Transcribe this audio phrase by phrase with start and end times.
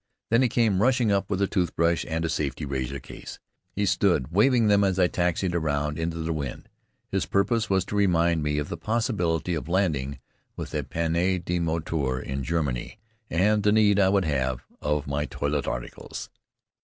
[0.31, 3.37] Then he came rushing up with a toothbrush and a safety razor case.
[3.71, 6.69] He stood waving them as I taxied around into the wind.
[7.11, 10.17] His purpose was to remind me of the possibility of landing
[10.55, 11.13] with a panne
[11.45, 12.97] de moteur in Germany,
[13.29, 16.31] and the need I would then have of my toilet articles.